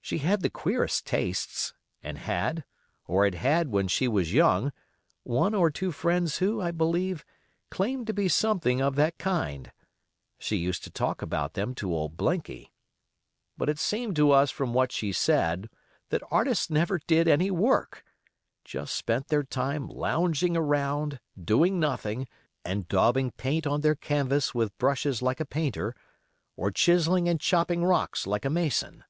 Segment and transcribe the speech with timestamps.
[0.00, 2.64] She had the queerest tastes, and had,
[3.06, 4.72] or had had when she was young,
[5.22, 7.26] one or two friends who, I believe,
[7.70, 9.70] claimed to be something of that kind;
[10.38, 12.72] she used to talk about them to old Blinky.
[13.58, 15.68] But it seemed to us from what she said
[16.08, 18.02] that artists never did any work;
[18.64, 22.26] just spent their time lounging around, doing nothing,
[22.64, 25.94] and daubing paint on their canvas with brushes like a painter,
[26.56, 29.04] or chiselling and chopping rocks like a mason.